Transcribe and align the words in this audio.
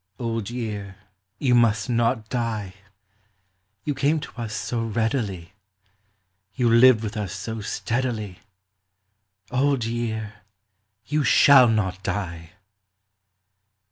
Old 0.17 0.49
year, 0.49 0.95
you 1.37 1.53
must 1.53 1.87
not 1.87 2.27
die; 2.27 2.73
You 3.83 3.93
came 3.93 4.19
to 4.21 4.31
us 4.41 4.51
so 4.55 4.83
readily, 4.83 5.53
You 6.55 6.71
lived 6.73 7.03
with 7.03 7.15
us 7.15 7.33
so 7.33 7.61
steadily, 7.61 8.39
Old 9.51 9.85
year, 9.85 10.37
you 11.05 11.23
shall 11.23 11.67
not 11.67 12.01
die. 12.01 12.53